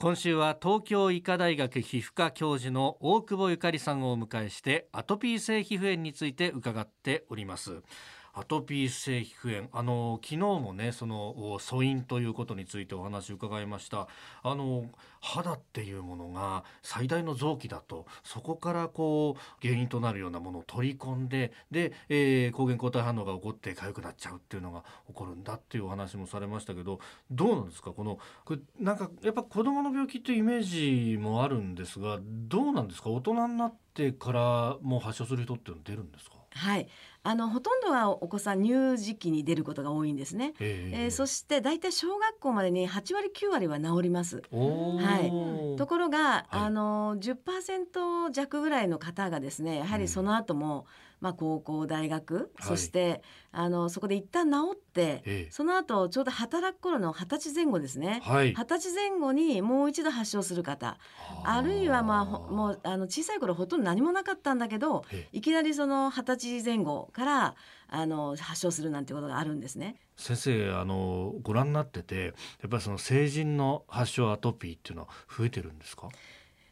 [0.00, 7.82] 今週は東京医科大学皮膚科教授の大久保ゆかりさんをお迎えしてアトピー性皮膚炎について伺っております。
[8.34, 9.68] アトピー性皮膚炎。
[9.72, 14.08] あの昨日もねその素因ということについてお話を伺いました。
[14.42, 14.86] あの
[15.20, 27.90] 肌っていうものが最大の臓器だとそこからこう原因となるようなものを取り込んでで、えー、抗原抗体反応が起こって痒くなっちゃうっていうのが起こるんだっていうお話もされましたけどどうなんですか？
[27.90, 33.10] このこなんかやっぱ子供の病気っていうイメージもあるんですがどうなんですか？
[33.10, 33.87] 大人になって
[34.18, 36.36] からも発症する人って出るんですか？
[36.50, 36.88] はい
[37.24, 40.54] あのほとんどはお子さん乳児期に出ることが多いんですね。
[40.60, 44.42] ええー、そして大体小学校までに8割9割は治ります。
[44.50, 45.76] はい。
[45.76, 58.20] ところが、はい、あの10%弱ぐらいの方がですねやはりその後も、うんまあ、高校大学、そしてあのそこで一旦治って、ええ、その後ちょうど働く頃の二十歳前後ですね。
[58.24, 60.98] 二十、はい、歳前後にもう一度発症する方。
[61.44, 67.54] あるいは、まあ、もうあの小さい頃ほとんど何もなかったんだけどいきなりその二十歳前後から
[67.88, 69.96] あの発症するなんてことがあるんですね。
[70.16, 76.08] 先生あのご覧になっててやっぱりその成人の発症アトピーっていうのは増えてるんですか？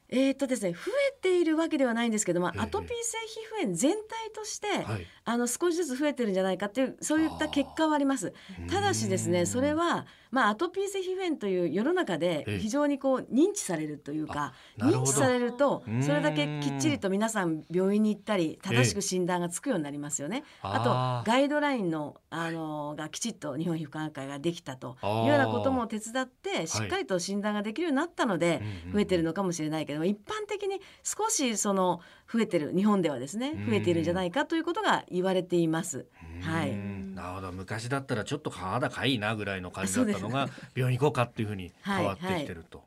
[0.09, 0.79] えー、っとですね、増
[1.11, 8.33] えているわけではないんですけども、アトピー性皮膚炎全体として、はい、あの少しずつ増えてるんじゃないかっていうそういった結果はあります。
[8.71, 20.45] ただしですねそれはまあ、アトピー性皮膚炎という世の中で非常にこう認知されるというか認知されるとそれだけきっちりと皆さん病院に行ったり正しく診断がつくようになりますよね。
[20.63, 28.61] あとガイドラインのあのがきちっと日本皮膚科学会ができたというようなことも手伝ってしっかりと診断ができるようになったので
[28.93, 32.01] 増えてるのかもしれないけど一般的に少しその
[32.33, 36.07] 増えてる日本ではですね増えているんじゃないかということが言われています。
[36.43, 37.53] はい、なるほど。
[37.53, 42.85] 昔だったらちょっと肌かいいなぐらいの感じだったのが病院行こうかっていうふうに変わってきてると。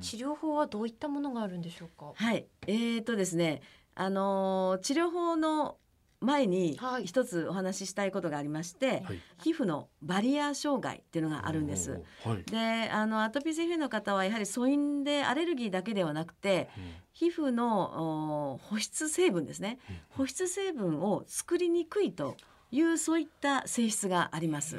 [0.00, 2.12] 治療法はどういったものがあるんでしょうか？
[2.14, 3.62] はい、えーとですね、
[3.94, 5.78] あのー、治療法の
[6.26, 12.02] 前に一つお話ししたいことがありまして、はい、皮膚のバリア障害っていうのがあるんです。
[12.24, 22.36] はい、であのアトピー性皮膚の方はやはり素因でアレルギーだけではなくて、うん、皮膚の保湿成分ですね、うん、保湿成分を作りにくいと
[22.72, 24.76] いうそういった性質があります。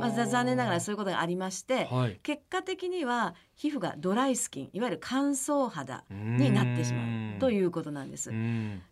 [0.00, 8.32] まあ、残念ながらそういうことがありまして、はい、結果的には皮膚がドライスキンいわゆる乾燥肌になってしまうということなんです。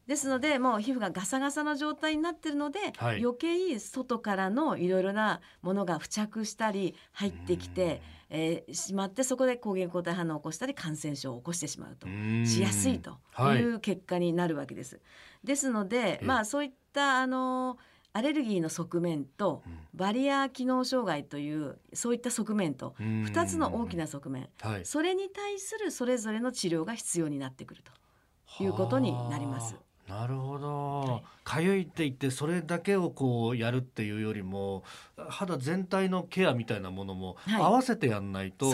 [0.07, 12.07] ですのでもう皮膚がガサガサの状態になってるので、はい、余計外からのいろいろなものが付着したり入ってきて、えー、しまってそこで抗原抗体反応を起こしたり感染症を起こしてしまうと。
[12.47, 13.19] しやすいと
[13.55, 14.97] いう結果になるわけです。
[14.97, 15.01] は
[15.43, 19.63] い、ですのでまあそういったあのーアレルギーの側面と
[19.95, 29.77] バリア機能障害というそういった側面と2つの大きな側面、はい、それに対するそれぞれの治療が必要になってくるということになります。
[30.09, 31.23] なるほど。
[31.45, 34.83] かゆいって言ってそれだけをこうやるっていうよりも
[35.29, 38.67] 肌全体のケアみたいなものも合わせてやんないと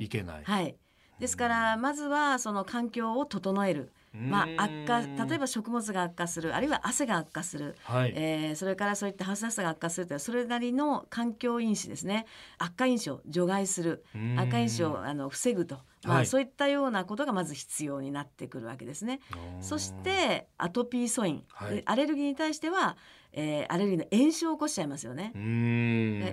[0.00, 0.42] いけない。
[0.42, 0.76] はい、はい、
[1.20, 3.92] ですからまずはその環境を整える。
[4.12, 12.26] まあ、悪化例えば食物が悪化するあるいは汗が悪化する、はい、えー、それからそういったハウスダストが悪化するというそれなりの環境因子ですね。
[12.58, 14.04] 悪化因子を除外する。
[14.36, 19.20] 悪化因子をあの防ぐと、まあ、はい、そういったようなことがまず必要になってくるわけですね。
[19.60, 22.96] そしてアトピー素因、はい、アレルギーに対しては
[23.32, 25.32] えー、アレルギーの炎症を起こしちゃいますよね。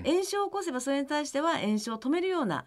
[0.03, 2.65] 炎症を起こせばそれに対しては炎症を止めるような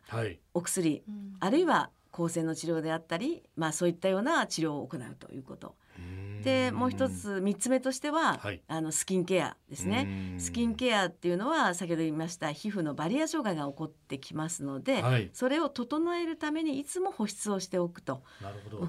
[0.55, 1.03] お薬、はい、
[1.41, 5.75] あるいは抗生の治療であったり、まあ、そういったような治療を行うということ。
[6.43, 10.35] でもう一つ三つ目としては、はい、あのスキンケアですね。
[10.39, 18.23] スキンケアっていうのは先ほど言いました皮膚のバリア障害が起こってきますので、はい、それを整えるためにいつも保湿をしておくと。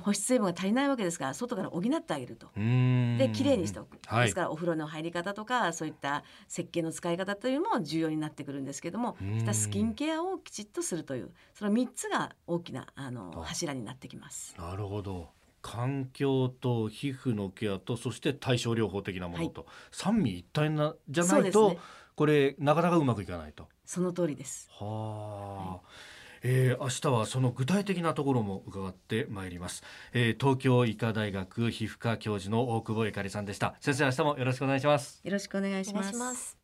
[0.04, 2.48] 保湿成分が足りないわけですから外から補ってあげると。
[2.56, 14.56] で綺麗にしておく、はい、ですからお風呂の入り方とかそういった石鹸の使い方というのも重要になってくるんですけどもしたスキンケアをきちっとするというその3つが大きなあの柱になってきます。
[14.58, 15.30] なるほど
[15.62, 21.80] 環境と皮膚のケアとそして対症療法的なものと、はい、三位一体なじゃないと、ね、
[22.16, 23.68] これなかなかうまくいかないと。
[23.86, 24.70] その通りです。
[24.72, 25.72] はあ。
[25.74, 25.80] はい
[26.44, 33.76] えー、明日はその具体的なところも伺ってまいります、えー、東京医科大学皮膚科教授の大久保ゆかりさんでした。
[33.80, 35.22] 先生明日もよろしくお願いします。
[35.24, 36.61] よろしくお願いします